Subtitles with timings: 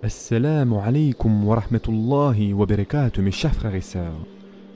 [0.00, 4.14] Assalamu alaikum wa rahmatullahi wa barakatuh mes chers frères et sœurs.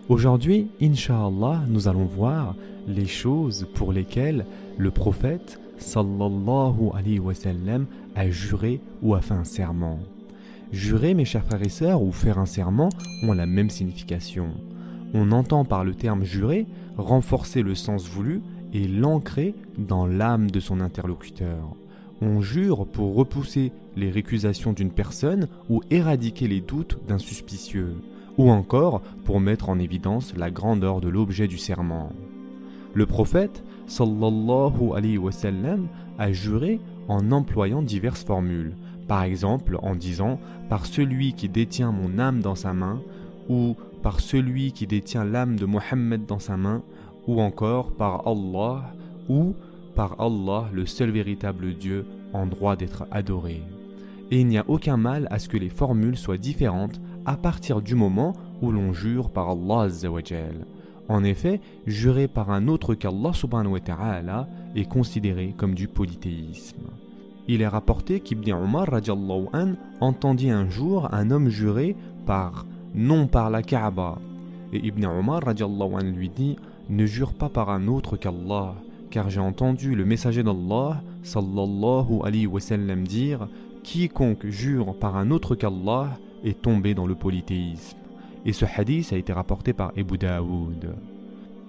[0.09, 2.57] Aujourd'hui, Inch'Allah, nous allons voir
[2.89, 4.45] les choses pour lesquelles
[4.79, 10.01] le prophète sallallahu alayhi wa sallam a juré ou a fait un serment.
[10.73, 12.89] Jurer, mes chers frères et sœurs, ou faire un serment
[13.23, 14.49] ont la même signification.
[15.15, 18.43] On entend par le terme jurer renforcer le sens voulu
[18.73, 21.77] et l'ancrer dans l'âme de son interlocuteur.
[22.25, 27.97] On jure pour repousser les récusations d'une personne ou éradiquer les doutes d'un suspicieux,
[28.39, 32.13] ou encore pour mettre en évidence la grandeur de l'objet du serment.
[32.95, 38.77] Le prophète sallallahu alayhi wa sallam a juré en employant diverses formules,
[39.09, 43.03] par exemple en disant par celui qui détient mon âme dans sa main
[43.49, 46.83] ou par celui qui détient l'âme de Mohammed dans sa main
[47.27, 48.95] ou encore par Allah
[49.29, 49.57] ou
[49.95, 53.63] par Allah le seul véritable Dieu en droit d'être adoré.
[54.31, 57.83] Et il n'y a aucun mal à ce que les formules soient différentes à partir
[57.83, 59.89] du moment où l'on jure par Allah
[61.09, 63.33] En effet, jurer par un autre qu'Allah
[64.75, 66.89] est considéré comme du polythéisme.
[67.49, 68.89] Il est rapporté qu'Ibn Omar
[69.53, 74.19] an entendit un jour un homme jurer par non par la Kaaba.
[74.73, 76.57] Et Ibn Omar an lui dit
[76.89, 78.75] Ne jure pas par un autre qu'Allah,
[79.13, 83.47] car j'ai entendu le messager d'Allah sallallahu alayhi wa sallam dire
[83.85, 87.99] Quiconque jure par un autre qu'Allah est tombé dans le polythéisme.
[88.47, 90.95] Et ce hadith a été rapporté par Ebu Daoud.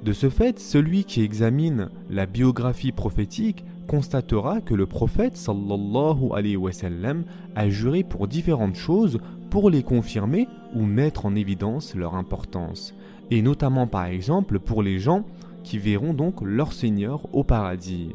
[0.03, 6.55] De ce fait, celui qui examine la biographie prophétique constatera que le prophète sallallahu alayhi
[6.55, 9.19] wa sallam a juré pour différentes choses
[9.49, 12.95] pour les confirmer ou mettre en évidence leur importance,
[13.31, 15.25] et notamment par exemple pour les gens
[15.63, 18.09] qui verront donc leur Seigneur au paradis.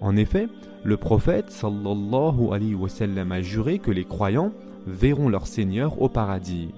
[0.00, 0.48] En effet,
[0.84, 4.52] le prophète sallallahu alayhi wa sallam a juré que les croyants
[4.86, 6.68] verront leur Seigneur au paradis.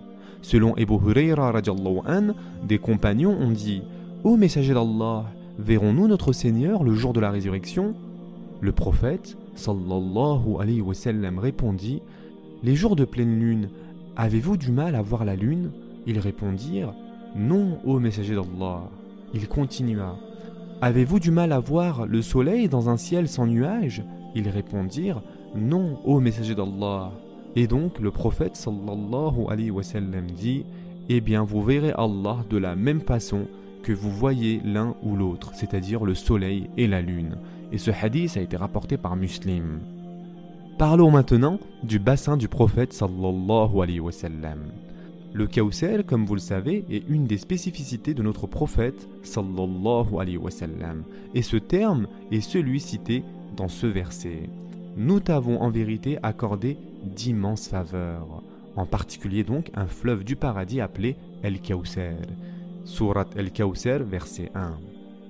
[0.43, 1.53] Selon Ebu Hurayra
[2.07, 2.35] an,
[2.67, 3.83] des compagnons ont dit
[4.25, 5.25] Ô messager d'Allah,
[5.59, 7.95] verrons-nous notre Seigneur le jour de la résurrection?
[8.61, 12.03] Le prophète sallallahu alayhi wa sallam répondit
[12.65, 13.69] Les jours de pleine lune,
[14.17, 15.71] avez-vous du mal à voir la lune?
[16.07, 16.95] Ils répondirent
[17.37, 18.91] Non, ô messager d'Allah.
[19.35, 20.17] Il continua
[20.81, 24.03] Avez-vous du mal à voir le soleil dans un ciel sans nuages?
[24.35, 25.23] Ils répondirent
[25.55, 27.13] Non, ô messager d'Allah.
[27.55, 30.65] Et donc le prophète sallallahu alayhi wa sallam dit
[31.09, 33.47] Eh bien, vous verrez Allah de la même façon
[33.83, 37.37] que vous voyez l'un ou l'autre, c'est-à-dire le soleil et la lune.
[37.73, 39.81] Et ce hadith a été rapporté par Muslim.
[40.79, 44.73] Parlons maintenant du bassin du prophète sallallahu alayhi wa sallam.
[45.35, 50.37] Le Kausel, comme vous le savez, est une des spécificités de notre prophète sallallahu alayhi
[50.37, 50.51] wa.
[51.35, 53.23] Et ce terme est celui cité
[53.57, 54.51] dans ce verset.
[54.97, 58.43] Nous t'avons en vérité accordé d'immenses faveurs,
[58.77, 62.27] en particulier donc un fleuve du paradis appelé El Kausel.
[62.85, 64.77] Surat El Kausel, verset 1.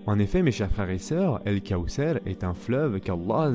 [0.06, 3.52] En effet, mes chers frères et sœurs, El Kausel est un fleuve qu'Allah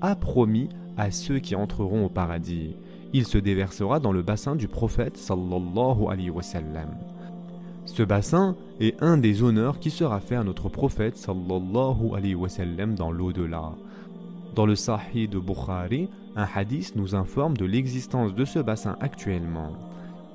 [0.00, 2.74] a promis à ceux qui entreront au paradis
[3.14, 6.88] il se déversera dans le bassin du prophète sallallahu alayhi wa sallam.
[7.86, 12.48] Ce bassin est un des honneurs qui sera fait à notre prophète sallallahu alayhi wa
[12.96, 13.70] dans l'au-delà.
[14.56, 19.70] Dans le Sahih de Bukhari, un hadith nous informe de l'existence de ce bassin actuellement.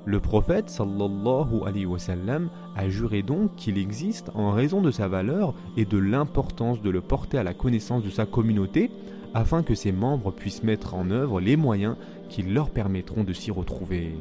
[0.06, 5.06] Le prophète sallallahu alayhi wa sallam a juré donc qu'il existe en raison de sa
[5.06, 8.90] valeur et de l'importance de le porter à la connaissance de sa communauté
[9.34, 11.96] afin que ses membres puissent mettre en œuvre les moyens
[12.28, 14.14] qui leur permettront de s'y retrouver.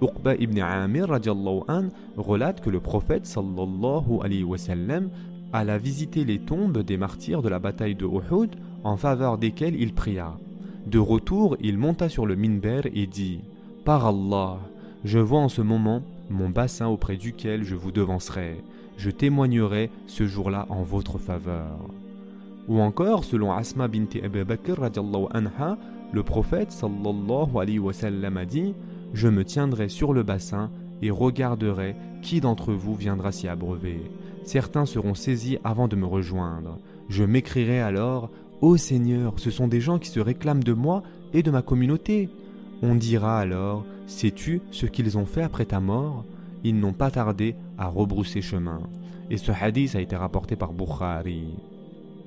[0.00, 5.10] Uqba ibn Amir an, relate que le prophète sallallahu alayhi wa sallam
[5.52, 8.50] alla visiter les tombes des martyrs de la bataille de Uhud
[8.84, 10.36] en faveur desquels il pria.
[10.86, 13.40] De retour, il monta sur le minber et dit
[13.84, 14.58] Par Allah,
[15.04, 18.62] je vois en ce moment mon bassin auprès duquel je vous devancerai.
[18.98, 21.78] Je témoignerai ce jour-là en votre faveur.
[22.68, 24.82] Ou encore, selon Asma bint Abi Bakr
[25.32, 25.78] anha,
[26.12, 28.74] le prophète sallallahu a dit
[29.14, 30.70] Je me tiendrai sur le bassin
[31.00, 34.10] et regarderai qui d'entre vous viendra s'y abreuver.
[34.44, 36.78] Certains seront saisis avant de me rejoindre.
[37.08, 41.02] Je m'écrirai alors Ô Seigneur, ce sont des gens qui se réclament de moi
[41.32, 42.28] et de ma communauté.
[42.82, 46.24] On dira alors Sais-tu ce qu'ils ont fait après ta mort?
[46.64, 48.80] Ils n'ont pas tardé à rebrousser chemin.
[49.30, 51.54] Et ce hadith a été rapporté par Bukhari.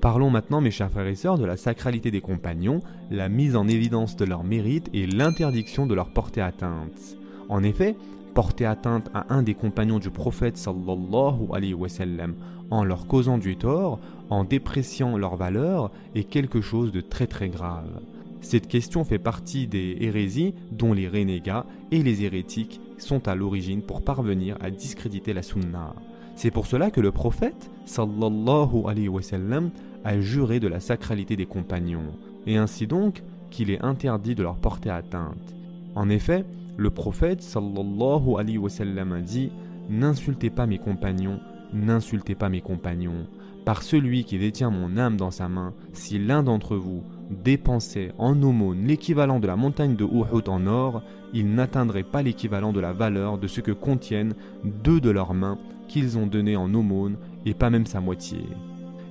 [0.02, 2.80] Parlons maintenant, mes chers frères et sœurs, de la sacralité des compagnons,
[3.12, 7.16] la mise en évidence de leur mérite et l'interdiction de leur porter atteinte.
[7.48, 7.94] En effet,
[8.34, 12.34] porter atteinte à un des compagnons du prophète sallallahu alayhi wa sallam
[12.68, 17.48] en leur causant du tort, en dépréciant leur valeur, est quelque chose de très très
[17.48, 18.00] grave.
[18.40, 23.82] Cette question fait partie des hérésies dont les renégats et les hérétiques sont à l'origine
[23.82, 25.94] pour parvenir à discréditer la sunna.
[26.34, 29.70] C'est pour cela que le prophète sallallahu alayhi wa sallam
[30.04, 32.16] a juré de la sacralité des compagnons
[32.46, 35.54] et ainsi donc qu'il est interdit de leur porter atteinte.
[35.94, 36.44] En effet,
[36.76, 39.50] le prophète sallallahu alayhi wa sallam a dit
[39.90, 41.40] N'insultez pas mes compagnons,
[41.72, 43.26] n'insultez pas mes compagnons.
[43.64, 48.40] Par celui qui détient mon âme dans sa main, si l'un d'entre vous dépensait en
[48.42, 51.02] aumône l'équivalent de la montagne de Uhud en or,
[51.32, 54.34] il n'atteindrait pas l'équivalent de la valeur de ce que contiennent
[54.64, 55.58] deux de leurs mains
[55.88, 57.16] qu'ils ont donné en aumône
[57.46, 58.38] et pas même sa moitié.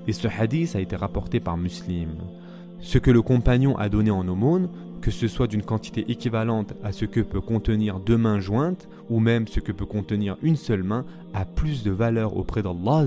[0.08, 2.10] Et ce hadith a été rapporté par Muslim.
[2.80, 4.70] Ce que le compagnon a donné en aumône,
[5.02, 9.20] que ce soit d'une quantité équivalente à ce que peut contenir deux mains jointes, ou
[9.20, 13.06] même ce que peut contenir une seule main, a plus de valeur auprès d'Allah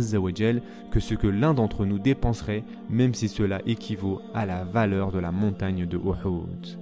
[0.90, 5.18] que ce que l'un d'entre nous dépenserait, même si cela équivaut à la valeur de
[5.18, 6.78] la montagne de Uhud.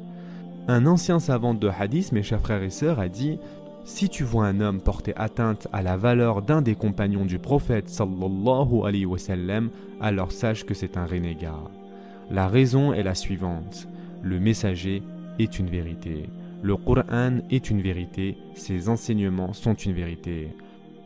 [0.68, 3.38] Un ancien savant de hadith, mes chers frères et sœurs, a dit
[3.84, 7.88] Si tu vois un homme porter atteinte à la valeur d'un des compagnons du prophète
[7.88, 9.70] sallallahu alayhi wa sallam,
[10.00, 11.58] alors sache que c'est un renégat.
[12.30, 13.88] La raison est la suivante.
[14.22, 15.02] Le messager
[15.40, 16.26] est une vérité.
[16.62, 18.36] Le Coran est une vérité.
[18.54, 20.48] Ses enseignements sont une vérité.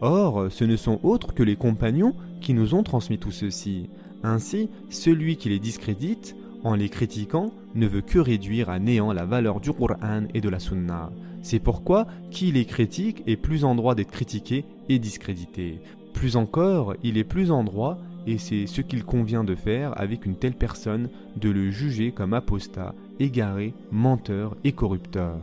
[0.02, 3.88] Or, ce ne sont autres que les compagnons qui nous ont transmis tout ceci.
[4.22, 9.24] Ainsi, celui qui les discrédite, en les critiquant, ne veut que réduire à néant la
[9.24, 11.10] valeur du Coran et de la Sunna.
[11.46, 15.78] C'est pourquoi qui les critique est plus en droit d'être critiqué et discrédité.
[16.12, 20.26] Plus encore, il est plus en droit et c'est ce qu'il convient de faire avec
[20.26, 25.38] une telle personne, de le juger comme apostat, égaré, menteur et corrupteur.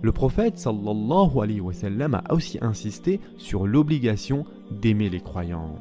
[0.00, 5.74] Le prophète sallallahu alayhi wa sallam a aussi insisté sur l'obligation d'aimer les croyants.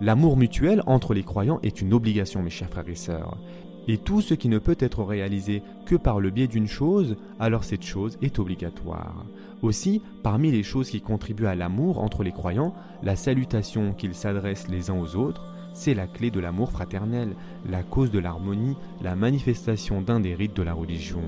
[0.00, 3.38] L'amour mutuel entre les croyants est une obligation, mes chers frères et sœurs.
[3.86, 7.64] Et tout ce qui ne peut être réalisé que par le biais d'une chose, alors
[7.64, 9.26] cette chose est obligatoire.
[9.62, 14.68] Aussi, parmi les choses qui contribuent à l'amour entre les croyants, la salutation qu'ils s'adressent
[14.68, 17.34] les uns aux autres, c'est la clé de l'amour fraternel,
[17.68, 21.22] la cause de l'harmonie, la manifestation d'un des rites de la religion.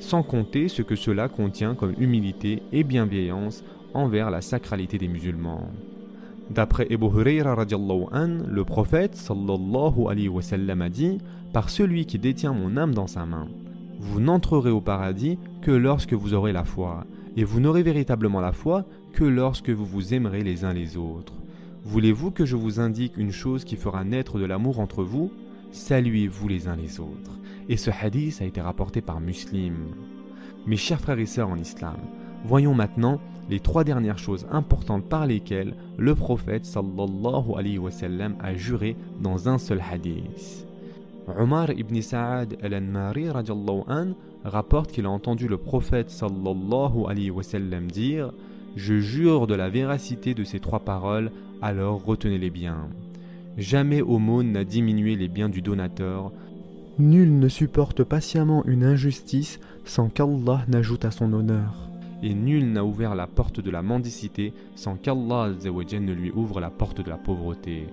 [0.00, 3.62] Sans compter ce que cela contient comme humilité et bienveillance
[3.94, 5.70] envers la sacralité des musulmans.
[6.54, 7.56] D'après Ebu Huraira
[8.12, 11.16] an, le prophète sallallahu alayhi wa sallam a dit
[11.54, 13.48] Par celui qui détient mon âme dans sa main,
[13.98, 17.06] vous n'entrerez au paradis que lorsque vous aurez la foi,
[17.38, 18.84] et vous n'aurez véritablement la foi
[19.14, 21.32] que lorsque vous vous aimerez les uns les autres.
[21.84, 25.32] Voulez-vous que je vous indique une chose qui fera naître de l'amour entre vous?
[25.70, 27.38] Saluez-vous les uns les autres.
[27.70, 29.74] Et ce hadith a été rapporté par Muslim.
[30.66, 31.96] Mes chers frères et sœurs en islam,
[32.44, 38.34] voyons maintenant les trois dernières choses importantes par lesquelles le prophète sallallahu alayhi wa sallam
[38.40, 40.66] a juré dans un seul hadith.
[41.38, 43.28] Omar ibn Sa'ad al-Anmari
[44.44, 48.32] rapporte qu'il a entendu le prophète sallallahu alayhi wa sallam dire
[48.74, 51.30] Je jure de la véracité de ces trois paroles
[51.60, 52.88] alors retenez-les bien.
[53.58, 56.32] Jamais aumône n'a diminué les biens du donateur.
[56.98, 61.91] Nul ne supporte patiemment une injustice sans qu'Allah n'ajoute à son honneur.
[62.22, 66.70] Et nul n'a ouvert la porte de la mendicité sans qu'Allah ne lui ouvre la
[66.70, 67.88] porte de la pauvreté.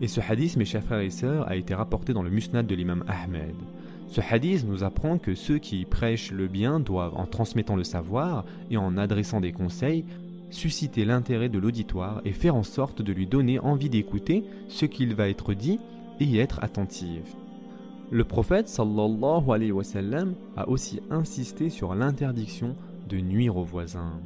[0.00, 2.74] Et ce hadith, mes chers frères et sœurs, a été rapporté dans le musnad de
[2.74, 3.54] l'imam Ahmed.
[4.08, 8.44] Ce hadith nous apprend que ceux qui prêchent le bien doivent, en transmettant le savoir
[8.70, 10.04] et en adressant des conseils,
[10.50, 15.14] susciter l'intérêt de l'auditoire et faire en sorte de lui donner envie d'écouter ce qu'il
[15.14, 15.78] va être dit
[16.20, 17.22] et y être attentif.
[18.10, 22.76] Le prophète sallallahu alayhi wa sallam a aussi insisté sur l'interdiction
[23.08, 24.20] de nuire aux voisins.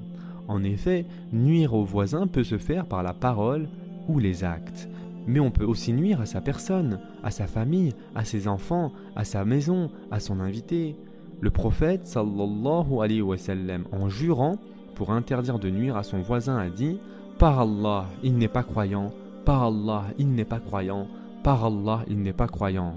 [0.49, 3.69] En effet, nuire aux voisins peut se faire par la parole
[4.09, 4.89] ou les actes,
[5.27, 9.25] mais on peut aussi nuire à sa personne, à sa famille, à ses enfants, à
[9.25, 10.97] sa maison, à son invité.
[11.41, 14.57] Le prophète sallallahu alayhi wa sallam en jurant
[14.95, 16.99] pour interdire de nuire à son voisin a dit
[17.39, 19.13] Par Allah, il n'est pas croyant,
[19.45, 21.09] par Allah, il n'est pas croyant,
[21.43, 22.95] par Allah, il n'est pas croyant.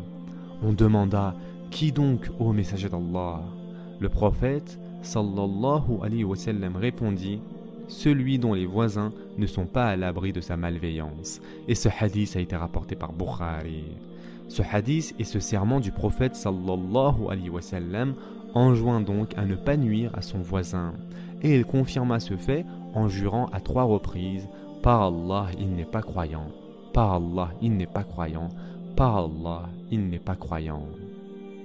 [0.64, 1.36] On demanda
[1.72, 3.42] Qui donc, ô messager d'Allah?
[4.00, 7.40] Le prophète, sallallahu alayhi wa sallam, répondit
[7.88, 11.42] Celui dont les voisins ne sont pas à l'abri de sa malveillance.
[11.68, 13.84] Et ce hadith a été rapporté par Bukhari.
[14.48, 18.16] Ce hadith et ce serment du prophète sallallahu alayhi wa sallam
[18.54, 20.94] enjoint donc à ne pas nuire à son voisin
[21.42, 24.48] et il confirma ce fait en jurant à trois reprises
[24.82, 26.48] Par Allah, il n'est pas croyant.
[26.94, 28.50] Par Allah, il n'est pas croyant.
[28.96, 30.84] Par Allah, il n'est pas croyant.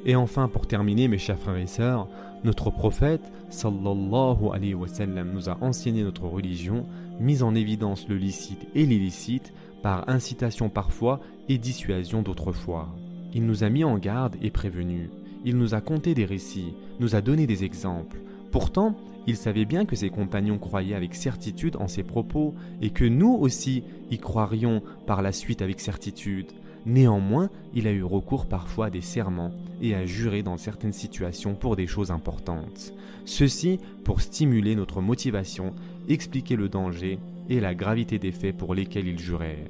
[0.05, 2.09] Et enfin, pour terminer, mes chers frères et sœurs,
[2.45, 4.87] notre prophète, sallallahu alayhi wa
[5.25, 6.87] nous a enseigné notre religion,
[7.21, 12.89] mis en évidence le licite et l'illicite, par incitation parfois et dissuasion d'autrefois.
[13.33, 15.11] Il nous a mis en garde et prévenu.
[15.47, 18.17] il nous a conté des récits, nous a donné des exemples.
[18.51, 18.97] Pourtant,
[19.27, 23.33] il savait bien que ses compagnons croyaient avec certitude en ses propos et que nous
[23.33, 26.53] aussi y croirions par la suite avec certitude.
[26.87, 31.55] Néanmoins, il a eu recours parfois à des serments et à jurer dans certaines situations
[31.55, 32.93] pour des choses importantes.
[33.25, 35.75] Ceci pour stimuler notre motivation,
[36.09, 39.65] expliquer le danger et la gravité des faits pour lesquels il jurait.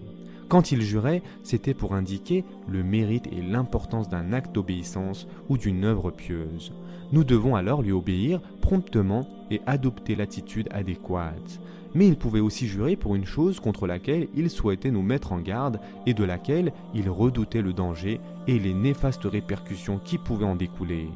[0.48, 5.84] Quand il jurait, c'était pour indiquer le mérite et l'importance d'un acte d'obéissance ou d'une
[5.84, 6.72] œuvre pieuse.
[7.12, 11.60] Nous devons alors lui obéir promptement et adopter l'attitude adéquate.
[11.94, 15.38] Mais il pouvait aussi jurer pour une chose contre laquelle il souhaitait nous mettre en
[15.38, 20.56] garde et de laquelle il redoutait le danger et les néfastes répercussions qui pouvaient en
[20.56, 21.08] découler.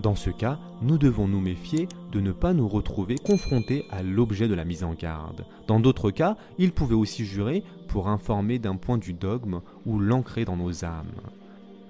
[0.00, 4.46] Dans ce cas, nous devons nous méfier de ne pas nous retrouver confrontés à l'objet
[4.46, 5.44] de la mise en garde.
[5.66, 10.44] Dans d'autres cas, il pouvait aussi jurer pour informer d'un point du dogme ou l'ancrer
[10.44, 11.06] dans nos âmes.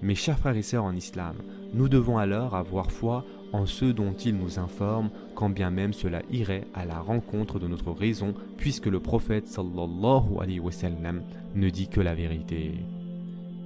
[0.00, 1.36] Mes chers frères et sœurs en islam,
[1.74, 6.22] nous devons alors avoir foi en ceux dont il nous informe, quand bien même cela
[6.30, 11.22] irait à la rencontre de notre raison, puisque le prophète sallallahu alayhi wa sallam
[11.54, 12.72] ne dit que la vérité.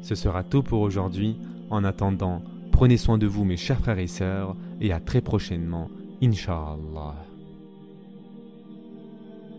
[0.03, 1.37] Ce sera tout pour aujourd'hui.
[1.71, 5.89] En attendant, prenez soin de vous mes chers frères et sœurs, et à très prochainement,
[6.21, 7.26] Inch'Allah.